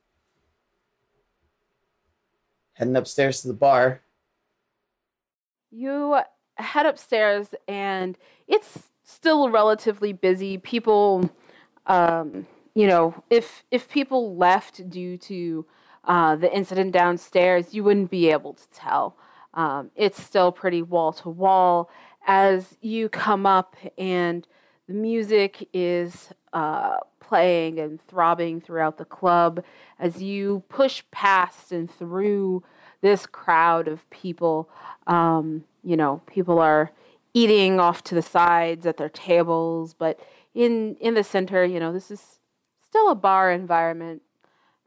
Heading 2.74 2.96
upstairs 2.96 3.42
to 3.42 3.48
the 3.48 3.54
bar. 3.54 4.02
You 5.72 6.20
head 6.56 6.86
upstairs 6.86 7.56
and 7.68 8.18
it's 8.48 8.90
still 9.04 9.50
relatively 9.50 10.14
busy. 10.14 10.58
People 10.58 11.30
um 11.86 12.48
you 12.74 12.88
know, 12.88 13.24
if 13.30 13.64
if 13.72 13.90
people 13.90 14.36
left 14.36 14.90
due 14.90 15.18
to 15.18 15.66
uh, 16.06 16.36
the 16.36 16.54
incident 16.54 16.94
downstairs, 16.94 17.74
you 17.74 17.84
wouldn't 17.84 18.10
be 18.10 18.30
able 18.32 18.54
to 18.54 18.70
tell. 18.72 19.18
Um, 19.54 19.92
it's 19.96 20.22
still 20.22 20.52
pretty 20.52 20.82
wall 20.82 21.12
to 21.14 21.30
wall 21.30 21.90
as 22.26 22.78
you 22.82 23.10
come 23.10 23.46
up, 23.46 23.76
and 23.98 24.48
the 24.92 24.98
music 24.98 25.70
is 25.74 26.30
uh, 26.52 26.98
playing 27.22 27.80
and 27.80 28.06
throbbing 28.08 28.60
throughout 28.60 28.98
the 28.98 29.06
club 29.06 29.64
as 29.98 30.22
you 30.22 30.64
push 30.68 31.02
past 31.12 31.72
and 31.72 31.90
through 31.90 32.62
this 33.00 33.26
crowd 33.26 33.88
of 33.88 34.10
people. 34.10 34.70
Um, 35.08 35.64
you 35.82 35.96
know, 35.96 36.22
people 36.28 36.60
are 36.60 36.92
eating 37.34 37.80
off 37.80 38.04
to 38.04 38.16
the 38.16 38.22
sides 38.22 38.86
at 38.86 38.98
their 38.98 39.10
tables, 39.10 39.94
but 39.94 40.20
in 40.54 40.98
in 41.00 41.14
the 41.14 41.24
center, 41.24 41.64
you 41.64 41.80
know, 41.80 41.94
this 41.94 42.12
is 42.12 42.40
still 42.86 43.10
a 43.10 43.16
bar 43.16 43.50
environment, 43.50 44.22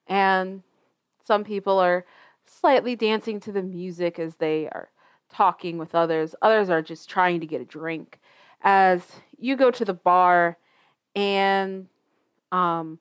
and 0.07 0.63
some 1.25 1.45
people 1.45 1.79
are 1.79 2.05
slightly 2.45 2.95
dancing 2.95 3.41
to 3.41 3.53
the 3.53 3.63
music 3.63 4.19
as 4.19 4.37
they 4.37 4.67
are 4.67 4.91
talking 5.33 5.79
with 5.79 5.95
others. 5.95 6.35
Others 6.43 6.69
are 6.69 6.83
just 6.83 7.09
trying 7.09 7.41
to 7.41 7.47
get 7.47 7.63
a 7.63 7.65
drink. 7.65 8.21
As 8.65 9.03
you 9.39 9.57
go 9.57 9.71
to 9.71 9.85
the 9.85 9.95
bar, 9.95 10.57
and 11.15 11.87
um, 12.51 12.99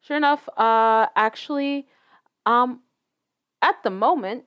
sure 0.00 0.16
enough, 0.16 0.48
uh, 0.56 1.06
actually, 1.14 1.86
um, 2.46 2.80
at 3.60 3.82
the 3.84 3.90
moment, 3.90 4.44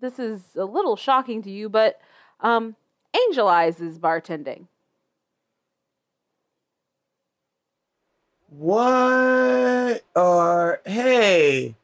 this 0.00 0.18
is 0.18 0.42
a 0.56 0.64
little 0.64 0.96
shocking 0.96 1.42
to 1.42 1.50
you, 1.50 1.68
but 1.68 1.98
um, 2.40 2.76
Angel 3.14 3.48
Eyes 3.48 3.80
is 3.80 3.98
bartending. 3.98 4.66
What? 8.48 10.02
Or 10.14 10.80
hey, 10.84 11.74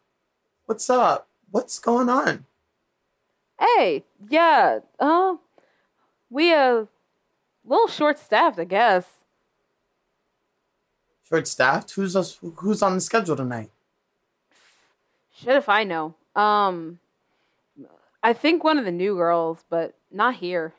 what's 0.67 0.89
up? 0.89 1.27
What's 1.51 1.79
going 1.79 2.09
on? 2.09 2.45
Hey, 3.59 4.05
yeah, 4.29 4.81
uh, 4.99 5.37
we 6.31 6.53
a 6.53 6.87
little 7.65 7.89
short 7.89 8.19
staffed, 8.19 8.59
I 8.59 8.65
guess. 8.65 9.07
Short 11.29 11.47
staffed. 11.49 11.93
Who's 11.93 12.15
us? 12.17 12.39
Who's 12.57 12.83
on 12.83 12.95
the 12.95 13.01
schedule 13.01 13.37
tonight? 13.37 13.71
Shit 15.35 15.57
if 15.57 15.69
I 15.69 15.85
know. 15.85 16.15
Um, 16.37 16.99
I 18.23 18.33
think 18.33 18.63
one 18.63 18.79
of 18.79 18.85
the 18.85 18.93
new 18.93 19.17
girls, 19.17 19.65
but 19.69 19.95
not 20.11 20.35
here. 20.37 20.75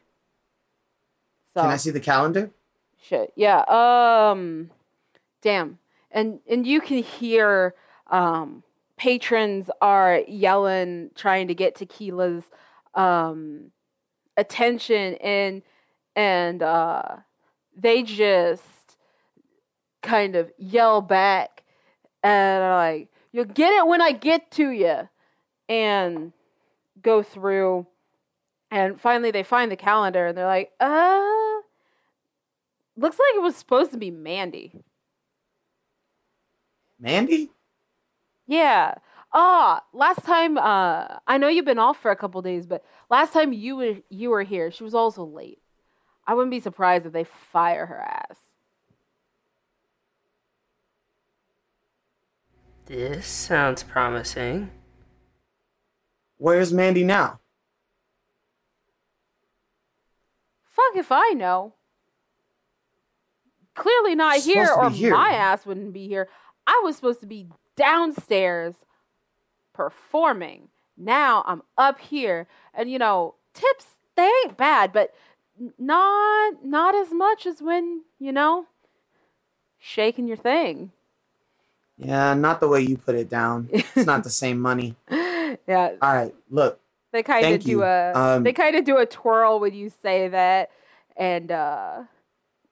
So 1.54 1.62
Can 1.62 1.70
I 1.72 1.78
see 1.78 1.92
the 1.92 2.00
calendar? 2.00 2.50
shit, 3.02 3.34
yeah. 3.36 3.60
Um, 3.68 4.70
damn, 5.42 5.78
and 6.12 6.40
and 6.50 6.66
you 6.66 6.82
can 6.82 7.04
hear 7.04 7.76
um 8.10 8.64
patrons 8.98 9.70
are 9.82 10.22
yelling, 10.28 11.12
trying 11.16 11.48
to 11.48 11.54
get 11.56 11.76
tequila's 11.76 12.46
um 12.96 13.72
attention, 14.38 15.16
and 15.16 15.62
and 16.16 16.62
uh 16.62 17.18
they 17.76 18.04
just 18.04 18.98
kind 20.02 20.36
of 20.36 20.52
yell 20.58 21.02
back 21.02 21.64
and 22.22 22.64
are 22.64 22.76
like, 22.76 23.10
You'll 23.32 23.46
get 23.46 23.74
it 23.74 23.88
when 23.88 24.02
I 24.02 24.12
get 24.12 24.52
to 24.52 24.70
you. 24.70 25.10
And 25.70 26.34
go 27.02 27.24
through 27.24 27.88
and 28.70 29.00
finally 29.00 29.32
they 29.32 29.44
find 29.44 29.72
the 29.72 29.76
calendar 29.76 30.28
and 30.28 30.38
they're 30.38 30.46
like, 30.46 30.72
uh 30.80 31.62
looks 32.96 33.18
like 33.18 33.36
it 33.36 33.42
was 33.42 33.56
supposed 33.56 33.92
to 33.92 33.98
be 33.98 34.12
Mandy. 34.12 34.84
Mandy? 37.00 37.50
Yeah. 38.46 38.96
Ah, 39.34 39.82
last 39.94 40.24
time 40.26 40.58
uh 40.58 41.08
I 41.26 41.38
know 41.38 41.48
you've 41.48 41.66
been 41.66 41.80
off 41.80 42.00
for 42.00 42.12
a 42.12 42.16
couple 42.16 42.42
days, 42.42 42.68
but 42.68 42.84
last 43.10 43.34
time 43.34 43.54
you 43.54 43.76
were 43.78 43.96
you 44.10 44.30
were 44.30 44.44
here, 44.44 44.70
she 44.70 44.84
was 44.84 44.94
also 44.94 45.24
late. 45.24 45.63
I 46.26 46.34
wouldn't 46.34 46.52
be 46.52 46.60
surprised 46.60 47.06
if 47.06 47.14
they 47.14 47.24
fire 47.24 47.86
her 47.86 48.00
ass. 48.00 48.38
This 52.86 53.26
sounds 53.28 53.84
promising. 53.84 54.72
Where's 56.38 56.74
Mandy 56.74 57.04
now? 57.04 57.40
Fuck 60.66 60.96
if 60.96 61.12
I 61.12 61.30
know. 61.36 61.76
Clearly 63.76 64.16
not 64.16 64.36
She's 64.36 64.46
here, 64.46 64.72
or 64.72 64.90
here. 64.90 65.12
my 65.12 65.32
ass 65.32 65.66
wouldn't 65.66 65.94
be 65.94 66.08
here. 66.08 66.30
I 66.68 66.82
was 66.84 66.96
supposed 66.96 67.22
to 67.22 67.28
be 67.28 67.48
downstairs 67.76 68.76
performing. 69.74 70.70
Now 70.98 71.44
I'm 71.48 71.64
up 71.78 72.00
here, 72.00 72.48
and 72.74 72.92
you 72.92 73.00
know, 73.00 73.36
tips 73.54 73.86
they 74.16 74.30
ain't 74.46 74.58
bad, 74.58 74.94
but 74.94 75.10
n- 75.10 75.14
not 75.78 76.66
not 76.66 76.96
as 76.96 77.12
much 77.12 77.46
as 77.46 77.62
when 77.62 78.04
you 78.20 78.32
know 78.32 78.66
shaking 79.80 80.28
your 80.28 80.38
thing. 80.38 80.92
Yeah, 81.98 82.34
not 82.34 82.60
the 82.60 82.68
way 82.68 82.82
you 82.82 82.98
put 82.98 83.16
it 83.16 83.30
down. 83.30 83.70
It's 83.72 84.06
not 84.06 84.24
the 84.24 84.30
same 84.44 84.60
money. 84.60 84.96
yeah, 85.10 85.56
All 86.02 86.14
right, 86.14 86.34
look. 86.50 86.80
They 87.12 87.22
kind 87.22 87.46
of 87.46 87.64
do 87.64 87.72
you. 87.72 87.84
a 87.84 88.12
Um, 88.14 88.44
they 88.44 88.54
kind 88.54 88.76
of 88.76 88.86
do 88.86 88.98
a 88.98 89.06
twirl 89.06 89.60
when 89.60 89.74
you 89.74 89.92
say 90.02 90.28
that, 90.30 90.72
and 91.16 91.52
uh, 91.52 92.04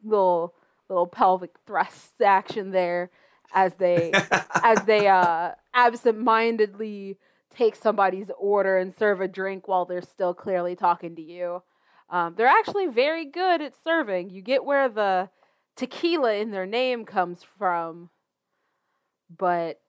little 0.03 0.55
little 0.89 1.07
pelvic 1.07 1.51
thrust 1.65 2.21
action 2.21 2.71
there 2.71 3.11
as 3.53 3.75
they 3.75 4.11
as 4.63 4.83
they 4.85 5.07
uh, 5.07 5.51
absent-mindedly 5.73 7.17
take 7.55 7.75
somebody's 7.75 8.31
order 8.39 8.77
and 8.77 8.95
serve 8.95 9.21
a 9.21 9.27
drink 9.27 9.67
while 9.67 9.85
they're 9.85 10.01
still 10.01 10.33
clearly 10.33 10.75
talking 10.75 11.15
to 11.15 11.21
you. 11.21 11.61
Um, 12.11 12.35
they're 12.35 12.45
actually 12.45 12.87
very 12.87 13.25
good 13.25 13.61
at 13.61 13.73
serving. 13.83 14.29
You 14.31 14.41
get 14.41 14.65
where 14.65 14.89
the 14.89 15.29
tequila 15.77 16.33
in 16.33 16.51
their 16.51 16.65
name 16.65 17.05
comes 17.05 17.41
from, 17.57 18.09
but 19.35 19.79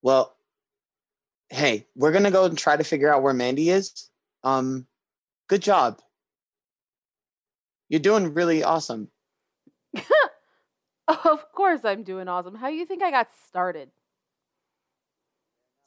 well, 0.00 0.36
hey, 1.50 1.88
we're 1.96 2.12
gonna 2.12 2.30
go 2.30 2.44
and 2.44 2.56
try 2.56 2.76
to 2.76 2.84
figure 2.84 3.12
out 3.12 3.22
where 3.22 3.34
Mandy 3.34 3.70
is. 3.70 4.10
Um, 4.44 4.86
good 5.48 5.60
job. 5.60 6.00
You're 7.88 8.00
doing 8.00 8.32
really 8.32 8.62
awesome. 8.62 9.08
of 11.08 11.52
course 11.52 11.84
I'm 11.84 12.04
doing 12.04 12.28
awesome. 12.28 12.54
How 12.54 12.68
do 12.68 12.76
you 12.76 12.86
think 12.86 13.02
I 13.02 13.10
got 13.10 13.28
started? 13.48 13.90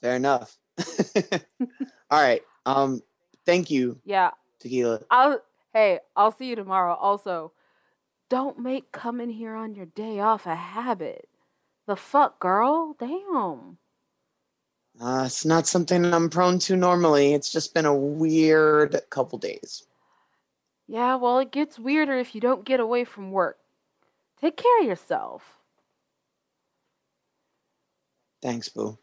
Fair 0.02 0.18
enough. 0.18 0.58
All 2.12 2.22
right. 2.22 2.44
Um, 2.68 3.02
thank 3.46 3.72
you, 3.72 3.98
Yeah, 4.04 4.32
Tequila. 4.60 5.00
I'll 5.10 5.42
hey, 5.74 6.00
I'll 6.18 6.32
see 6.32 6.50
you 6.50 6.56
tomorrow. 6.56 6.96
Also, 6.96 7.54
don't 8.30 8.60
make 8.60 8.92
coming 8.92 9.30
here 9.30 9.56
on 9.56 9.74
your 9.74 9.86
day 9.86 10.20
off 10.20 10.46
a 10.46 10.56
habit. 10.56 11.30
The 11.86 11.96
fuck, 11.96 12.40
girl? 12.42 12.96
Damn. 13.00 13.78
Uh, 15.00 15.24
it's 15.26 15.46
not 15.46 15.66
something 15.68 16.04
I'm 16.06 16.30
prone 16.30 16.60
to 16.60 16.76
normally. 16.76 17.34
It's 17.34 17.52
just 17.52 17.74
been 17.74 17.86
a 17.86 17.96
weird 17.96 19.00
couple 19.10 19.38
days. 19.38 19.84
Yeah, 20.88 21.16
well, 21.16 21.40
it 21.40 21.52
gets 21.52 21.80
weirder 21.80 22.18
if 22.18 22.36
you 22.36 22.42
don't 22.42 22.66
get 22.66 22.80
away 22.82 23.06
from 23.06 23.32
work. 23.32 23.60
Take 24.42 24.58
care 24.58 24.82
of 24.82 24.88
yourself. 24.88 25.44
Thanks, 28.42 28.68
Boo. 28.70 28.98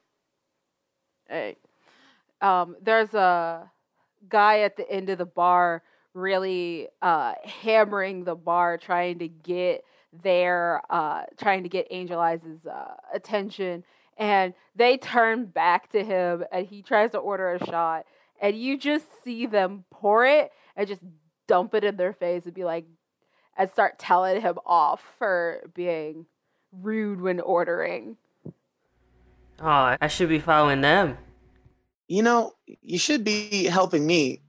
Hey. 1.28 1.56
Um, 2.44 2.76
there's 2.82 3.14
a 3.14 3.70
guy 4.28 4.60
at 4.60 4.76
the 4.76 4.88
end 4.90 5.08
of 5.08 5.16
the 5.16 5.24
bar 5.24 5.82
really 6.12 6.88
uh, 7.00 7.32
hammering 7.42 8.24
the 8.24 8.34
bar, 8.34 8.76
trying 8.76 9.18
to 9.20 9.28
get 9.28 9.82
their, 10.12 10.82
uh, 10.90 11.22
trying 11.38 11.62
to 11.62 11.70
get 11.70 11.86
Angel 11.90 12.20
Eyes' 12.20 12.66
uh, 12.70 12.96
attention. 13.14 13.82
And 14.18 14.52
they 14.76 14.98
turn 14.98 15.46
back 15.46 15.90
to 15.92 16.04
him 16.04 16.44
and 16.52 16.66
he 16.66 16.82
tries 16.82 17.12
to 17.12 17.18
order 17.18 17.54
a 17.54 17.64
shot. 17.64 18.04
And 18.42 18.54
you 18.54 18.76
just 18.76 19.06
see 19.24 19.46
them 19.46 19.84
pour 19.90 20.26
it 20.26 20.52
and 20.76 20.86
just 20.86 21.02
dump 21.46 21.74
it 21.74 21.82
in 21.82 21.96
their 21.96 22.12
face 22.12 22.44
and 22.44 22.52
be 22.52 22.64
like, 22.64 22.84
and 23.56 23.70
start 23.70 23.98
telling 23.98 24.42
him 24.42 24.58
off 24.66 25.00
for 25.18 25.62
being 25.74 26.26
rude 26.72 27.22
when 27.22 27.40
ordering. 27.40 28.18
Oh, 29.60 29.96
I 29.98 30.08
should 30.08 30.28
be 30.28 30.40
following 30.40 30.82
them. 30.82 31.16
You 32.08 32.22
know, 32.22 32.52
you 32.66 32.98
should 32.98 33.24
be 33.24 33.64
helping 33.64 34.06
me. 34.06 34.42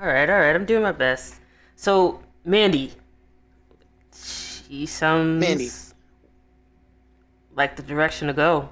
All 0.00 0.06
right, 0.06 0.28
all 0.28 0.38
right, 0.38 0.54
I'm 0.54 0.64
doing 0.64 0.82
my 0.82 0.92
best. 0.92 1.36
So, 1.76 2.22
Mandy, 2.44 2.92
she 4.14 4.86
sounds 4.86 5.40
Mandy. 5.40 5.70
like 7.54 7.76
the 7.76 7.82
direction 7.82 8.28
to 8.28 8.34
go. 8.34 8.70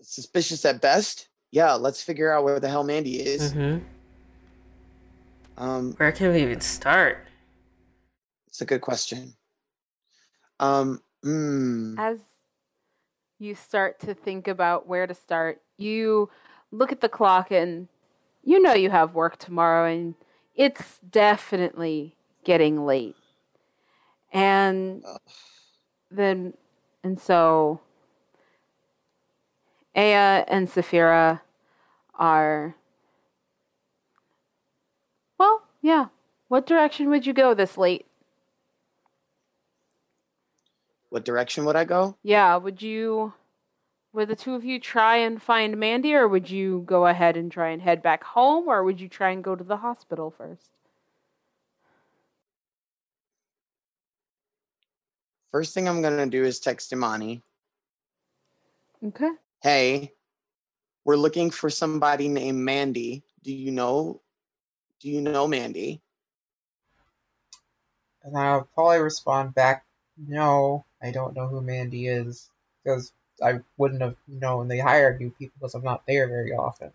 Suspicious 0.00 0.64
at 0.64 0.80
best. 0.80 1.28
Yeah, 1.50 1.74
let's 1.74 2.02
figure 2.02 2.32
out 2.32 2.44
where 2.44 2.60
the 2.60 2.68
hell 2.68 2.84
Mandy 2.84 3.20
is. 3.20 3.52
hmm 3.52 3.78
Um, 5.56 5.92
Where 5.94 6.12
can 6.12 6.32
we 6.32 6.42
even 6.42 6.60
start? 6.60 7.26
it's 8.48 8.60
a 8.60 8.64
good 8.64 8.80
question. 8.80 9.34
Um, 10.60 11.02
mm, 11.24 11.98
as 11.98 12.20
you 13.40 13.54
start 13.56 13.98
to 14.00 14.14
think 14.14 14.46
about 14.46 14.86
where 14.86 15.06
to 15.08 15.14
start, 15.14 15.60
you 15.76 16.30
look 16.70 16.92
at 16.92 17.00
the 17.00 17.08
clock 17.08 17.50
and 17.50 17.88
you 18.42 18.60
know 18.60 18.74
you 18.74 18.90
have 18.90 19.14
work 19.14 19.38
tomorrow 19.38 19.90
and 19.90 20.14
it's 20.54 20.98
definitely 20.98 22.16
getting 22.44 22.84
late. 22.84 23.16
And 24.32 25.04
then, 26.10 26.54
and 27.02 27.20
so 27.20 27.80
Aya 29.96 30.44
and 30.48 30.68
Saphira 30.68 31.40
are, 32.18 32.76
well, 35.38 35.62
yeah. 35.80 36.06
What 36.48 36.66
direction 36.66 37.08
would 37.08 37.26
you 37.26 37.32
go 37.32 37.54
this 37.54 37.78
late? 37.78 38.06
what 41.14 41.24
direction 41.24 41.64
would 41.64 41.76
I 41.76 41.84
go? 41.84 42.16
Yeah, 42.24 42.56
would 42.56 42.82
you 42.82 43.34
would 44.14 44.28
the 44.28 44.36
two 44.36 44.54
of 44.54 44.64
you 44.64 44.78
try 44.78 45.16
and 45.16 45.42
find 45.42 45.76
Mandy 45.76 46.14
or 46.14 46.28
would 46.28 46.48
you 46.48 46.84
go 46.86 47.06
ahead 47.06 47.36
and 47.36 47.50
try 47.50 47.70
and 47.70 47.82
head 47.82 48.00
back 48.00 48.22
home 48.22 48.68
or 48.68 48.84
would 48.84 49.00
you 49.00 49.08
try 49.08 49.30
and 49.30 49.42
go 49.42 49.56
to 49.56 49.64
the 49.64 49.78
hospital 49.78 50.30
first? 50.30 50.70
First 55.50 55.74
thing 55.74 55.88
I'm 55.88 56.00
gonna 56.00 56.26
do 56.26 56.44
is 56.44 56.60
text 56.60 56.92
Imani. 56.92 57.42
Okay. 59.04 59.32
Hey, 59.62 60.12
we're 61.04 61.16
looking 61.16 61.50
for 61.50 61.68
somebody 61.68 62.28
named 62.28 62.58
Mandy. 62.58 63.24
Do 63.42 63.52
you 63.52 63.72
know? 63.72 64.20
Do 65.00 65.10
you 65.10 65.20
know 65.20 65.46
Mandy? 65.46 66.00
And 68.22 68.38
I'll 68.38 68.68
probably 68.74 68.98
respond 68.98 69.54
back, 69.54 69.84
no, 70.16 70.86
I 71.02 71.10
don't 71.10 71.36
know 71.36 71.46
who 71.46 71.60
Mandy 71.60 72.06
is. 72.06 72.48
Because 72.82 73.12
I 73.42 73.60
wouldn't 73.76 74.02
have 74.02 74.16
known 74.28 74.68
they 74.68 74.78
hired 74.78 75.20
new 75.20 75.30
people 75.30 75.54
because 75.58 75.74
I'm 75.74 75.82
not 75.82 76.06
there 76.06 76.28
very 76.28 76.52
often. 76.52 76.92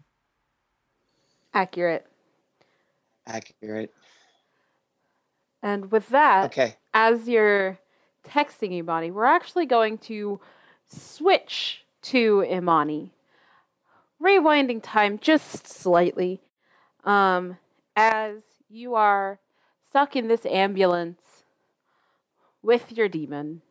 Accurate. 1.54 2.06
Accurate. 3.28 3.94
And 5.62 5.92
with 5.92 6.10
that, 6.10 6.46
Okay. 6.46 6.76
as 6.94 7.28
you're 7.28 7.80
texting 8.24 8.72
Imani, 8.72 9.12
we're 9.12 9.26
actually 9.26 9.66
going 9.66 9.98
to 10.00 10.40
switch 10.88 11.84
to 12.04 12.44
Imani. 12.44 13.12
Rewinding 14.22 14.82
time 14.82 15.18
just 15.20 15.68
slightly. 15.68 16.42
Um, 17.04 17.58
as 17.96 18.42
you 18.70 18.96
are 18.96 19.40
stuck 19.88 20.16
in 20.16 20.28
this 20.28 20.46
ambulance 20.46 21.44
with 22.62 22.92
your 22.92 23.08
demon 23.10 23.62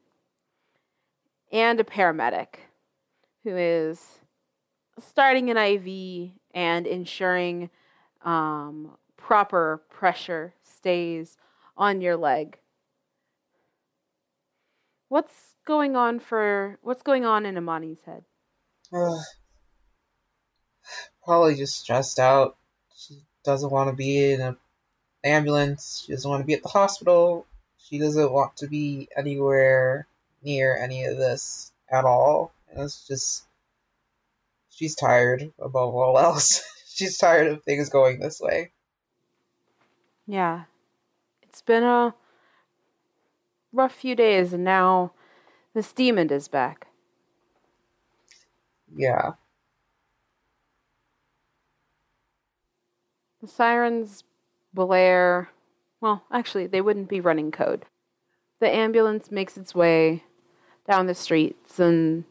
and 1.53 1.81
a 1.81 1.85
paramedic 1.85 2.57
who 3.45 3.57
is 3.57 4.19
starting 4.99 5.51
an 5.51 5.57
IV 5.57 6.31
and 6.53 6.87
ensuring 6.87 7.71
um, 8.25 8.97
proper 9.17 9.83
pressure 9.91 10.55
stays 10.63 11.37
on 11.77 12.01
your 12.01 12.17
leg. 12.17 12.59
What's 15.09 15.55
going 15.65 15.97
on 15.97 16.19
for 16.19 16.79
what's 16.83 17.03
going 17.03 17.25
on 17.25 17.47
in 17.47 17.57
Imani's 17.57 18.03
head? 18.03 18.25
Uh, 18.93 19.19
probably 21.25 21.55
just 21.55 21.79
stressed 21.79 22.19
out. 22.19 22.57
She 22.97 23.23
doesn't 23.45 23.71
want 23.71 23.91
to 23.91 23.97
be 23.97 24.33
in 24.33 24.41
an 24.41 24.57
ambulance. 25.25 26.03
She 26.05 26.13
doesn't 26.13 26.29
want 26.29 26.43
to 26.43 26.47
be 26.47 26.55
at 26.55 26.63
the 26.63 26.69
hospital. 26.69 27.47
She 27.79 27.99
doesn't 27.99 28.33
want 28.33 28.57
to 28.59 28.67
be 28.67 29.09
anywhere 29.17 30.08
near 30.43 30.77
any 30.77 31.05
of 31.05 31.17
this 31.17 31.73
at 31.91 32.05
all. 32.05 32.53
And 32.71 32.83
it's 32.83 33.07
just 33.07 33.45
she's 34.71 34.95
tired 34.95 35.53
above 35.59 35.95
all 35.95 36.19
else. 36.19 36.63
she's 36.89 37.19
tired 37.19 37.49
of 37.49 37.63
things 37.63 37.89
going 37.89 38.21
this 38.21 38.41
way. 38.41 38.73
Yeah. 40.27 40.65
It's 41.43 41.63
been 41.63 41.83
a 41.83 42.15
rough 43.73 43.95
few 43.95 44.15
days 44.15 44.53
and 44.53 44.65
now 44.65 45.13
this 45.75 45.93
demon 45.93 46.31
is 46.31 46.49
back. 46.49 46.89
Yeah. 48.95 49.33
The 53.41 53.49
sirens 53.49 54.25
blare. 54.75 55.51
Well, 56.01 56.25
actually, 56.33 56.67
they 56.67 56.81
wouldn't 56.81 57.09
be 57.09 57.21
running 57.21 57.51
code. 57.51 57.87
The 58.61 58.69
ambulance 58.69 59.31
makes 59.31 59.57
its 59.57 59.75
way 59.75 60.25
down 60.89 61.07
the 61.07 61.15
streets, 61.15 61.79
and 61.79 62.25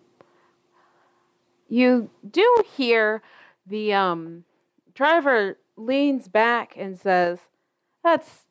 you 1.70 2.10
do 2.30 2.64
hear 2.76 3.22
the 3.66 3.94
um, 3.94 4.44
driver 4.94 5.58
leans 5.78 6.28
back 6.28 6.74
and 6.76 7.00
says, 7.00 7.40
"That's 8.04 8.46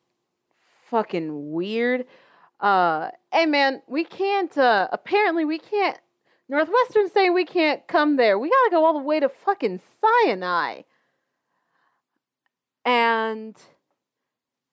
fucking 0.89 1.51
weird." 1.51 2.05
Uh, 2.59 3.11
hey 3.31 3.45
man, 3.45 3.81
we 3.87 4.03
can't. 4.03 4.57
Uh, 4.57 4.87
apparently, 4.91 5.45
we 5.45 5.59
can't. 5.59 5.99
Northwestern 6.49 7.09
saying 7.09 7.33
we 7.33 7.45
can't 7.45 7.85
come 7.87 8.15
there. 8.15 8.39
We 8.39 8.49
gotta 8.49 8.71
go 8.71 8.85
all 8.85 8.93
the 8.93 9.03
way 9.03 9.19
to 9.19 9.27
fucking 9.27 9.81
Sinai. 10.01 10.83
And 12.85 13.57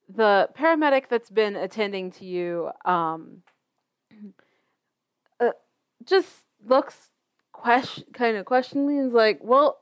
the 0.09 0.49
paramedic 0.57 1.09
that's 1.09 1.31
been 1.31 1.57
attending 1.57 2.13
to 2.13 2.25
you 2.25 2.71
um, 2.85 3.43
just 6.07 6.45
looks 6.65 7.11
question 7.53 8.05
kind 8.13 8.37
of 8.37 8.45
questioningly 8.45 8.99
and 8.99 9.09
is 9.09 9.15
like, 9.15 9.41
"Well, 9.43 9.79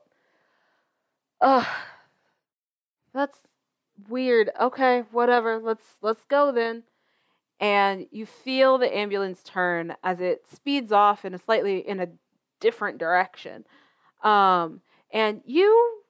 uh, 1.41 1.65
that's 3.13 3.39
weird. 4.09 4.51
Okay, 4.59 5.03
whatever. 5.11 5.59
Let's 5.59 5.95
let's 6.01 6.25
go 6.25 6.51
then." 6.51 6.83
And 7.59 8.07
you 8.11 8.25
feel 8.25 8.77
the 8.77 8.95
ambulance 8.95 9.41
turn 9.43 9.95
as 10.03 10.19
it 10.19 10.45
speeds 10.51 10.91
off 10.91 11.23
in 11.23 11.33
a 11.33 11.39
slightly 11.39 11.87
in 11.87 11.99
a 11.99 12.09
different 12.59 12.97
direction. 12.97 13.65
Um, 14.23 14.81
and 15.11 15.41
you 15.45 16.01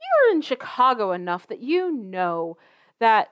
you're 0.00 0.34
in 0.34 0.42
Chicago 0.42 1.12
enough 1.12 1.46
that 1.48 1.60
you 1.60 1.92
know 1.92 2.56
that 3.00 3.30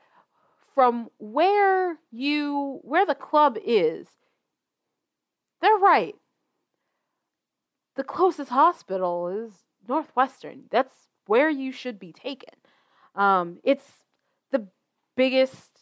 from 0.75 1.09
where 1.19 1.99
you 2.11 2.81
where 2.83 3.07
the 3.07 3.15
club 3.15 3.57
is 3.65 4.09
they're 5.61 5.77
right. 5.77 6.15
The 7.97 8.05
closest 8.05 8.51
hospital 8.51 9.29
is 9.29 9.65
northwestern. 9.89 10.65
That's 10.71 11.09
where 11.27 11.51
you 11.51 11.73
should 11.73 11.99
be 11.99 12.13
taken. 12.13 12.55
Um, 13.15 13.59
it's 13.65 14.05
the 14.51 14.69
biggest 15.17 15.81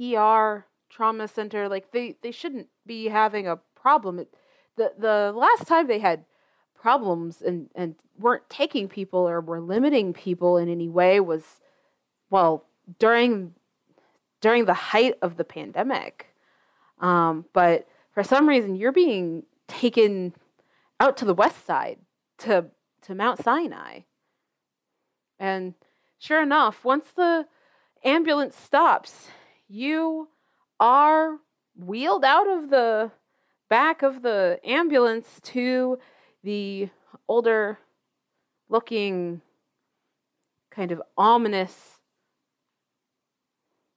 er 0.00 0.66
trauma 0.88 1.28
center. 1.28 1.68
Like 1.68 1.92
they 1.92 2.16
they 2.22 2.30
shouldn't 2.30 2.68
be 2.86 3.08
having 3.08 3.46
a 3.46 3.58
problem. 3.74 4.18
It, 4.18 4.34
the 4.76 4.92
the 4.98 5.32
last 5.34 5.66
time 5.66 5.86
they 5.86 5.98
had 5.98 6.24
problems 6.74 7.42
and 7.42 7.68
and 7.74 7.96
weren't 8.18 8.48
taking 8.48 8.88
people 8.88 9.28
or 9.28 9.40
were 9.40 9.60
limiting 9.60 10.12
people 10.12 10.56
in 10.56 10.68
any 10.68 10.88
way 10.88 11.20
was 11.20 11.60
well 12.30 12.64
during 12.98 13.54
during 14.40 14.64
the 14.64 14.74
height 14.74 15.14
of 15.22 15.36
the 15.36 15.44
pandemic 15.44 16.33
um, 17.04 17.44
but 17.52 17.86
for 18.12 18.22
some 18.22 18.48
reason 18.48 18.74
you're 18.74 18.92
being 18.92 19.44
taken 19.68 20.34
out 20.98 21.16
to 21.18 21.24
the 21.24 21.34
west 21.34 21.66
side 21.66 21.98
to 22.38 22.66
to 23.02 23.14
Mount 23.14 23.42
Sinai 23.42 24.00
and 25.38 25.74
sure 26.18 26.42
enough 26.42 26.84
once 26.84 27.12
the 27.14 27.46
ambulance 28.04 28.56
stops 28.56 29.28
you 29.68 30.28
are 30.80 31.38
wheeled 31.76 32.24
out 32.24 32.48
of 32.48 32.70
the 32.70 33.10
back 33.68 34.02
of 34.02 34.22
the 34.22 34.58
ambulance 34.64 35.40
to 35.42 35.98
the 36.42 36.88
older 37.28 37.78
looking 38.68 39.42
kind 40.70 40.90
of 40.90 41.02
ominous 41.16 42.00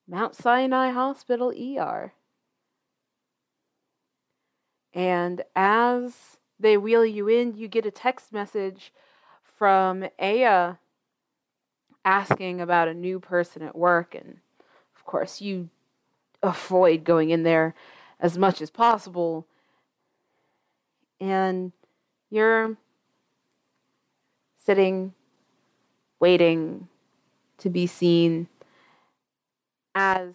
Mount 0.07 0.35
Sinai 0.35 0.91
Hospital 0.91 1.51
ER. 1.51 2.13
And 4.97 5.43
as 5.55 6.37
they 6.59 6.75
wheel 6.75 7.05
you 7.05 7.27
in, 7.27 7.55
you 7.55 7.67
get 7.67 7.85
a 7.85 7.91
text 7.91 8.33
message 8.33 8.91
from 9.43 10.07
Aya 10.19 10.77
asking 12.03 12.59
about 12.59 12.87
a 12.87 12.95
new 12.95 13.19
person 13.19 13.61
at 13.61 13.75
work. 13.75 14.15
And 14.15 14.39
of 14.95 15.05
course, 15.05 15.39
you 15.39 15.69
avoid 16.41 17.03
going 17.03 17.29
in 17.29 17.43
there 17.43 17.75
as 18.19 18.39
much 18.39 18.59
as 18.59 18.71
possible. 18.71 19.45
And 21.21 21.73
you're 22.31 22.75
sitting, 24.65 25.13
waiting 26.19 26.87
to 27.59 27.69
be 27.69 27.85
seen 27.85 28.47
as 29.93 30.33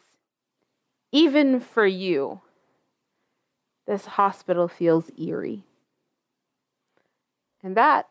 even 1.10 1.58
for 1.58 1.84
you, 1.84 2.42
this 3.86 4.06
hospital 4.06 4.68
feels 4.68 5.10
eerie. 5.18 5.64
And 7.62 7.76
that 7.76 8.08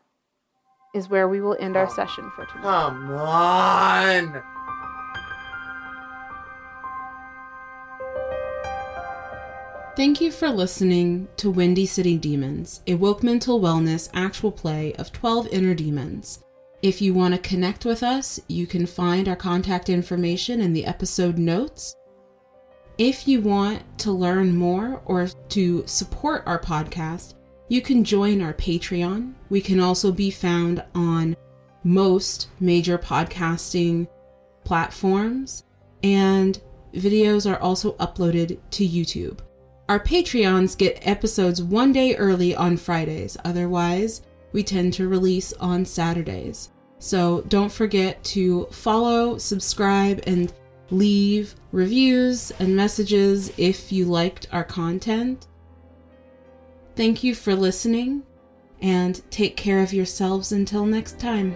is 0.94 1.10
where 1.10 1.28
we 1.28 1.42
will 1.42 1.58
end 1.60 1.78
our 1.78 1.90
session 1.90 2.30
for 2.32 2.46
tonight. 2.46 2.64
Come 2.64 3.12
on. 3.12 4.44
Thank 9.98 10.22
you 10.22 10.32
for 10.32 10.50
listening 10.50 11.28
to 11.38 11.52
Windy 11.52 11.86
City 11.86 12.18
Demons, 12.18 12.82
a 12.88 12.96
woke 12.96 13.24
mental 13.24 13.60
wellness 13.60 14.10
actual 14.14 14.52
play 14.52 14.94
of 14.94 15.12
12 15.12 15.50
inner 15.52 15.74
demons. 15.74 16.44
If 16.82 17.02
you 17.02 17.14
want 17.14 17.36
to 17.36 17.40
connect 17.40 17.86
with 17.86 18.02
us, 18.02 18.40
you 18.48 18.66
can 18.66 18.88
find 18.88 19.28
our 19.28 19.36
contact 19.36 19.90
information 19.90 20.62
in 20.62 20.74
the 20.74 20.86
episode 20.86 21.38
notes. 21.38 21.96
If 23.04 23.28
you 23.28 23.42
want 23.42 23.82
to 24.02 24.12
learn 24.12 24.56
more 24.56 25.02
or 25.06 25.28
to 25.28 25.84
support 25.88 26.44
our 26.46 26.60
podcast, 26.62 27.34
you 27.68 27.82
can 27.82 28.04
join 28.04 28.44
our 28.44 28.54
Patreon. 28.54 29.34
We 29.50 29.60
can 29.60 29.80
also 29.80 30.12
be 30.12 30.30
found 30.30 30.84
on 30.94 31.36
most 31.84 32.50
major 32.60 33.00
podcasting 33.00 34.08
platforms, 34.64 35.64
and 36.04 36.62
videos 36.94 37.52
are 37.52 37.60
also 37.60 37.94
uploaded 37.94 38.60
to 38.70 38.88
YouTube. 38.88 39.40
Our 39.90 40.00
Patreons 40.00 40.78
get 40.78 41.00
episodes 41.02 41.64
one 41.64 41.92
day 41.92 42.16
early 42.18 42.54
on 42.54 42.78
Fridays, 42.78 43.36
otherwise, 43.44 44.22
we 44.52 44.62
tend 44.62 44.94
to 44.94 45.08
release 45.08 45.54
on 45.54 45.86
Saturdays. 45.86 46.70
So 47.00 47.42
don't 47.48 47.72
forget 47.72 48.24
to 48.26 48.66
follow, 48.66 49.40
subscribe, 49.40 50.22
and 50.28 50.54
leave 50.92 51.56
reviews 51.72 52.52
and 52.60 52.76
messages 52.76 53.52
if 53.58 53.92
you 53.92 54.06
liked 54.06 54.48
our 54.52 54.64
content. 54.64 55.48
Thank 56.96 57.24
you 57.24 57.34
for 57.34 57.56
listening, 57.56 58.24
and 58.82 59.22
take 59.32 59.56
care 59.56 59.82
of 59.82 59.94
yourselves 59.94 60.52
until 60.52 60.86
next 60.86 61.20
time. 61.20 61.56